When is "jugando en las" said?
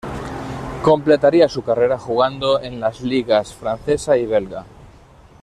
1.99-3.01